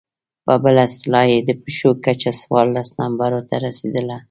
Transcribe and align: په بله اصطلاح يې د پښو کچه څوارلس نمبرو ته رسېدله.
په 0.45 0.53
بله 0.63 0.81
اصطلاح 0.89 1.25
يې 1.31 1.39
د 1.43 1.51
پښو 1.63 1.89
کچه 2.05 2.31
څوارلس 2.41 2.89
نمبرو 2.99 3.39
ته 3.49 3.55
رسېدله. 3.65 4.17